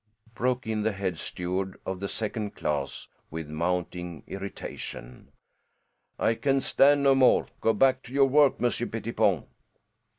[0.33, 5.31] broke in the head steward of the second class with mounting irritation.
[6.17, 7.45] "I can stand no more.
[7.61, 9.45] Go back to your work, Monsieur Pettipon."